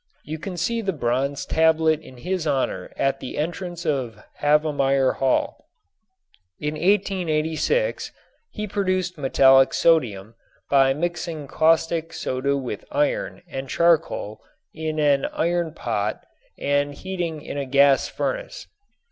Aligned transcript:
You 0.23 0.39
can 0.39 0.57
see 0.57 0.81
the 0.81 0.93
bronze 0.97 1.45
tablet 1.45 2.01
in 2.01 2.17
his 2.17 2.47
honor 2.47 2.91
at 2.97 3.19
the 3.19 3.37
entrance 3.37 3.85
of 3.85 4.17
Havemeyer 4.39 5.17
Hall. 5.17 5.67
In 6.59 6.73
1886 6.73 8.11
he 8.49 8.65
produced 8.67 9.19
metallic 9.19 9.75
sodium 9.75 10.33
by 10.71 10.95
mixing 10.95 11.45
caustic 11.47 12.13
soda 12.13 12.57
with 12.57 12.83
iron 12.89 13.43
and 13.47 13.69
charcoal 13.69 14.41
in 14.73 14.97
an 14.97 15.25
iron 15.33 15.71
pot 15.71 16.25
and 16.57 16.95
heating 16.95 17.43
in 17.43 17.59
a 17.59 17.65
gas 17.67 18.07
furnace. 18.07 18.65